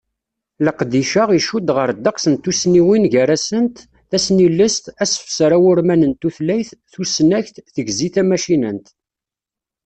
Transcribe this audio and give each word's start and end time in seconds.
Leqdic-a, 0.65 1.23
icudd 1.37 1.67
ɣer 1.77 1.89
ddeqs 1.93 2.23
n 2.33 2.35
tussniwin 2.43 3.03
gar-asent: 3.13 3.77
Tasnilest, 4.09 4.85
asefser 5.03 5.51
awurman 5.57 6.01
n 6.11 6.13
tultayt, 6.21 6.69
tusnakt, 6.93 7.55
tigzi 7.73 8.09
tamacinant. 8.13 8.87